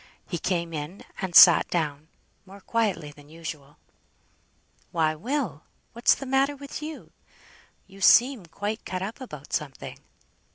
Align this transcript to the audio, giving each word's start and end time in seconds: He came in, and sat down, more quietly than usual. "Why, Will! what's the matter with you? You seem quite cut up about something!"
He 0.27 0.39
came 0.39 0.73
in, 0.73 1.03
and 1.21 1.35
sat 1.35 1.67
down, 1.69 2.07
more 2.47 2.59
quietly 2.59 3.11
than 3.11 3.29
usual. 3.29 3.77
"Why, 4.91 5.13
Will! 5.13 5.61
what's 5.93 6.15
the 6.15 6.25
matter 6.25 6.55
with 6.55 6.81
you? 6.81 7.11
You 7.85 8.01
seem 8.01 8.47
quite 8.47 8.83
cut 8.83 9.03
up 9.03 9.21
about 9.21 9.53
something!" 9.53 9.99